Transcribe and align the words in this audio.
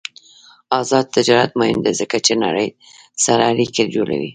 آزاد 0.79 1.05
تجارت 1.17 1.51
مهم 1.61 1.79
دی 1.85 1.93
ځکه 2.01 2.17
چې 2.25 2.33
نړۍ 2.43 2.67
سره 3.25 3.41
اړیکې 3.51 3.83
جوړوي. 3.95 4.29